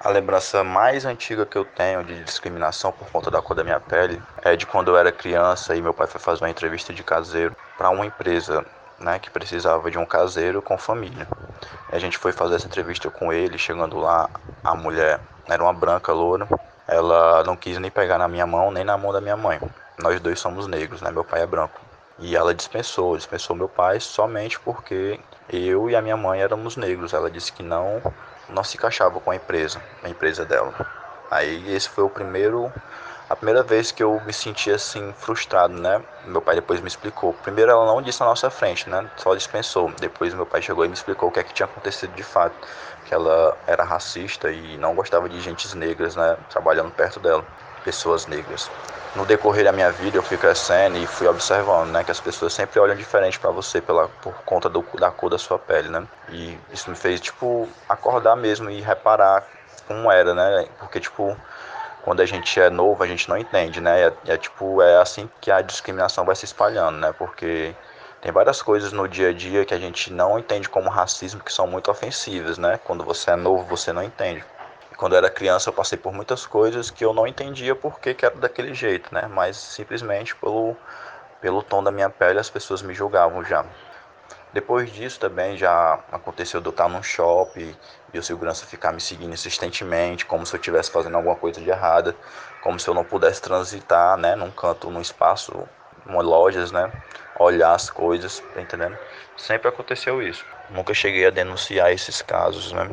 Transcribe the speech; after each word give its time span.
A 0.00 0.10
lembrança 0.10 0.62
mais 0.62 1.04
antiga 1.04 1.44
que 1.44 1.58
eu 1.58 1.64
tenho 1.64 2.04
de 2.04 2.22
discriminação 2.22 2.92
por 2.92 3.10
conta 3.10 3.32
da 3.32 3.42
cor 3.42 3.56
da 3.56 3.64
minha 3.64 3.80
pele 3.80 4.22
é 4.42 4.54
de 4.54 4.64
quando 4.64 4.92
eu 4.92 4.96
era 4.96 5.10
criança 5.10 5.74
e 5.74 5.82
meu 5.82 5.92
pai 5.92 6.06
foi 6.06 6.20
fazer 6.20 6.44
uma 6.44 6.50
entrevista 6.50 6.94
de 6.94 7.02
caseiro 7.02 7.56
para 7.76 7.90
uma 7.90 8.06
empresa 8.06 8.64
né, 9.00 9.18
que 9.18 9.28
precisava 9.28 9.90
de 9.90 9.98
um 9.98 10.06
caseiro 10.06 10.62
com 10.62 10.78
família. 10.78 11.26
E 11.92 11.96
a 11.96 11.98
gente 11.98 12.16
foi 12.16 12.30
fazer 12.30 12.54
essa 12.54 12.66
entrevista 12.66 13.10
com 13.10 13.32
ele, 13.32 13.58
chegando 13.58 13.98
lá, 13.98 14.30
a 14.62 14.72
mulher 14.76 15.18
era 15.48 15.62
uma 15.64 15.72
branca 15.72 16.12
loura, 16.12 16.46
ela 16.86 17.42
não 17.42 17.56
quis 17.56 17.76
nem 17.78 17.90
pegar 17.90 18.18
na 18.18 18.28
minha 18.28 18.46
mão, 18.46 18.70
nem 18.70 18.84
na 18.84 18.96
mão 18.96 19.12
da 19.12 19.20
minha 19.20 19.36
mãe. 19.36 19.58
Nós 19.98 20.20
dois 20.20 20.38
somos 20.38 20.68
negros, 20.68 21.02
né, 21.02 21.10
meu 21.10 21.24
pai 21.24 21.42
é 21.42 21.46
branco. 21.46 21.87
E 22.20 22.34
ela 22.36 22.52
dispensou, 22.52 23.16
dispensou 23.16 23.54
meu 23.54 23.68
pai 23.68 24.00
somente 24.00 24.58
porque 24.58 25.20
eu 25.48 25.88
e 25.88 25.94
a 25.94 26.02
minha 26.02 26.16
mãe 26.16 26.40
éramos 26.40 26.76
negros. 26.76 27.12
Ela 27.12 27.30
disse 27.30 27.52
que 27.52 27.62
não 27.62 28.02
não 28.48 28.64
se 28.64 28.76
encaixava 28.76 29.20
com 29.20 29.30
a 29.30 29.36
empresa, 29.36 29.80
a 30.02 30.08
empresa 30.08 30.44
dela. 30.44 30.74
Aí 31.30 31.72
esse 31.74 31.88
foi 31.88 32.02
o 32.04 32.10
primeiro 32.10 32.72
a 33.30 33.36
primeira 33.36 33.62
vez 33.62 33.92
que 33.92 34.02
eu 34.02 34.20
me 34.24 34.32
senti 34.32 34.70
assim 34.70 35.12
frustrado, 35.12 35.74
né? 35.74 36.02
Meu 36.24 36.40
pai 36.40 36.54
depois 36.54 36.80
me 36.80 36.88
explicou. 36.88 37.34
Primeiro 37.34 37.70
ela 37.70 37.86
não 37.86 38.00
disse 38.00 38.20
na 38.20 38.26
nossa 38.26 38.50
frente, 38.50 38.88
né? 38.88 39.08
Só 39.16 39.34
dispensou. 39.34 39.92
Depois 40.00 40.32
meu 40.34 40.46
pai 40.46 40.62
chegou 40.62 40.84
e 40.84 40.88
me 40.88 40.94
explicou 40.94 41.28
o 41.28 41.32
que 41.32 41.38
é 41.38 41.44
que 41.44 41.52
tinha 41.52 41.66
acontecido 41.66 42.14
de 42.14 42.22
fato, 42.22 42.56
que 43.04 43.14
ela 43.14 43.56
era 43.66 43.84
racista 43.84 44.50
e 44.50 44.78
não 44.78 44.94
gostava 44.94 45.28
de 45.28 45.40
gentes 45.40 45.74
negras, 45.74 46.16
né, 46.16 46.36
trabalhando 46.48 46.90
perto 46.90 47.20
dela, 47.20 47.44
pessoas 47.84 48.26
negras 48.26 48.70
no 49.16 49.24
decorrer 49.24 49.64
da 49.64 49.72
minha 49.72 49.90
vida 49.90 50.16
eu 50.16 50.22
fui 50.22 50.36
crescendo 50.36 50.98
e 50.98 51.06
fui 51.06 51.26
observando, 51.26 51.90
né, 51.90 52.04
que 52.04 52.10
as 52.10 52.20
pessoas 52.20 52.52
sempre 52.52 52.78
olham 52.78 52.94
diferente 52.94 53.38
para 53.38 53.50
você 53.50 53.80
pela 53.80 54.08
por 54.22 54.34
conta 54.44 54.68
do, 54.68 54.84
da 54.98 55.10
cor 55.10 55.30
da 55.30 55.38
sua 55.38 55.58
pele, 55.58 55.88
né? 55.88 56.06
E 56.28 56.58
isso 56.72 56.90
me 56.90 56.96
fez 56.96 57.20
tipo 57.20 57.68
acordar 57.88 58.36
mesmo 58.36 58.70
e 58.70 58.80
reparar 58.80 59.44
como 59.86 60.10
era, 60.10 60.34
né? 60.34 60.68
Porque 60.78 61.00
tipo 61.00 61.36
quando 62.02 62.20
a 62.20 62.26
gente 62.26 62.60
é 62.60 62.70
novo 62.70 63.02
a 63.02 63.06
gente 63.06 63.28
não 63.28 63.36
entende, 63.36 63.80
né? 63.80 64.08
É, 64.08 64.12
é 64.34 64.36
tipo 64.36 64.82
é 64.82 65.00
assim 65.00 65.28
que 65.40 65.50
a 65.50 65.62
discriminação 65.62 66.24
vai 66.24 66.36
se 66.36 66.44
espalhando, 66.44 66.98
né? 66.98 67.12
Porque 67.16 67.74
tem 68.20 68.32
várias 68.32 68.60
coisas 68.60 68.92
no 68.92 69.08
dia 69.08 69.30
a 69.30 69.32
dia 69.32 69.64
que 69.64 69.74
a 69.74 69.78
gente 69.78 70.12
não 70.12 70.38
entende 70.38 70.68
como 70.68 70.90
racismo 70.90 71.40
que 71.40 71.52
são 71.52 71.66
muito 71.66 71.90
ofensivas, 71.90 72.58
né? 72.58 72.78
Quando 72.84 73.04
você 73.04 73.30
é 73.30 73.36
novo 73.36 73.64
você 73.64 73.92
não 73.92 74.02
entende 74.02 74.44
quando 74.98 75.12
eu 75.12 75.18
era 75.18 75.30
criança 75.30 75.70
eu 75.70 75.72
passei 75.72 75.96
por 75.96 76.12
muitas 76.12 76.44
coisas 76.44 76.90
que 76.90 77.04
eu 77.04 77.14
não 77.14 77.24
entendia 77.24 77.74
por 77.76 78.00
que, 78.00 78.12
que 78.12 78.26
era 78.26 78.34
daquele 78.34 78.74
jeito, 78.74 79.14
né? 79.14 79.28
Mas 79.30 79.56
simplesmente 79.56 80.34
pelo, 80.34 80.76
pelo 81.40 81.62
tom 81.62 81.84
da 81.84 81.92
minha 81.92 82.10
pele 82.10 82.40
as 82.40 82.50
pessoas 82.50 82.82
me 82.82 82.92
julgavam 82.92 83.44
já. 83.44 83.64
Depois 84.52 84.90
disso 84.90 85.20
também 85.20 85.56
já 85.56 86.00
aconteceu 86.10 86.60
de 86.60 86.66
eu 86.66 86.70
estar 86.70 86.88
num 86.88 87.00
shopping 87.02 87.76
e 88.12 88.18
o 88.18 88.22
segurança 88.24 88.66
ficar 88.66 88.92
me 88.92 89.00
seguindo 89.00 89.32
insistentemente, 89.32 90.26
como 90.26 90.44
se 90.44 90.54
eu 90.54 90.58
estivesse 90.58 90.90
fazendo 90.90 91.16
alguma 91.16 91.36
coisa 91.36 91.60
de 91.60 91.70
errada, 91.70 92.16
como 92.60 92.80
se 92.80 92.88
eu 92.88 92.94
não 92.94 93.04
pudesse 93.04 93.40
transitar, 93.40 94.16
né, 94.16 94.34
num 94.34 94.50
canto, 94.50 94.90
num 94.90 95.00
espaço, 95.00 95.52
em 96.08 96.22
lojas, 96.22 96.72
né, 96.72 96.90
olhar 97.38 97.72
as 97.72 97.88
coisas, 97.88 98.42
tá 98.52 98.60
entendendo? 98.60 98.98
Sempre 99.36 99.68
aconteceu 99.68 100.20
isso. 100.20 100.44
Nunca 100.70 100.92
cheguei 100.92 101.26
a 101.26 101.30
denunciar 101.30 101.92
esses 101.92 102.20
casos, 102.20 102.72
né? 102.72 102.88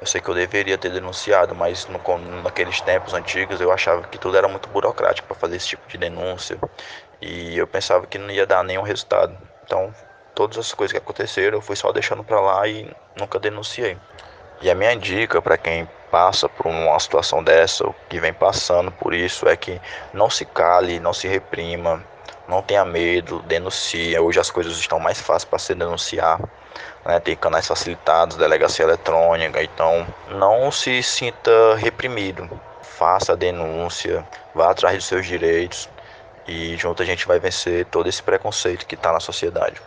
Eu 0.00 0.06
sei 0.06 0.18
que 0.18 0.30
eu 0.30 0.34
deveria 0.34 0.78
ter 0.78 0.90
denunciado, 0.90 1.54
mas 1.54 1.86
no, 1.86 2.00
naqueles 2.42 2.80
tempos 2.80 3.12
antigos 3.12 3.60
eu 3.60 3.70
achava 3.70 4.02
que 4.04 4.16
tudo 4.16 4.34
era 4.34 4.48
muito 4.48 4.66
burocrático 4.70 5.28
para 5.28 5.36
fazer 5.36 5.56
esse 5.56 5.68
tipo 5.68 5.86
de 5.86 5.98
denúncia 5.98 6.58
e 7.20 7.58
eu 7.58 7.66
pensava 7.66 8.06
que 8.06 8.16
não 8.16 8.30
ia 8.30 8.46
dar 8.46 8.64
nenhum 8.64 8.80
resultado. 8.80 9.36
Então, 9.62 9.94
todas 10.34 10.56
as 10.56 10.72
coisas 10.72 10.92
que 10.92 10.98
aconteceram 10.98 11.58
eu 11.58 11.62
fui 11.62 11.76
só 11.76 11.92
deixando 11.92 12.24
para 12.24 12.40
lá 12.40 12.66
e 12.66 12.90
nunca 13.14 13.38
denunciei. 13.38 13.98
E 14.62 14.70
a 14.70 14.74
minha 14.74 14.96
dica 14.96 15.42
para 15.42 15.58
quem 15.58 15.86
passa 16.10 16.48
por 16.48 16.66
uma 16.66 16.98
situação 16.98 17.44
dessa, 17.44 17.86
ou 17.86 17.94
que 18.08 18.18
vem 18.18 18.32
passando 18.32 18.90
por 18.90 19.12
isso, 19.12 19.46
é 19.46 19.54
que 19.54 19.78
não 20.14 20.30
se 20.30 20.46
cale, 20.46 20.98
não 20.98 21.12
se 21.12 21.28
reprima, 21.28 22.02
não 22.48 22.62
tenha 22.62 22.86
medo, 22.86 23.40
denuncie. 23.42 24.18
Hoje 24.18 24.40
as 24.40 24.50
coisas 24.50 24.78
estão 24.78 24.98
mais 24.98 25.20
fáceis 25.20 25.44
para 25.44 25.58
se 25.58 25.74
denunciar 25.74 26.40
né, 27.04 27.20
tem 27.20 27.36
canais 27.36 27.66
facilitados, 27.66 28.36
delegacia 28.36 28.84
eletrônica, 28.84 29.62
então 29.62 30.06
não 30.28 30.70
se 30.70 31.02
sinta 31.02 31.74
reprimido. 31.76 32.48
Faça 32.82 33.32
a 33.32 33.36
denúncia, 33.36 34.26
vá 34.54 34.70
atrás 34.70 34.96
dos 34.96 35.06
seus 35.06 35.26
direitos 35.26 35.88
e 36.46 36.76
junto 36.76 37.02
a 37.02 37.06
gente 37.06 37.26
vai 37.26 37.38
vencer 37.38 37.86
todo 37.86 38.08
esse 38.08 38.22
preconceito 38.22 38.86
que 38.86 38.94
está 38.94 39.12
na 39.12 39.20
sociedade. 39.20 39.80